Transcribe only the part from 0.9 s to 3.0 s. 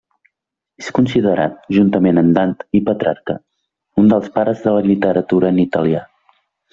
considerat, juntament amb Dant i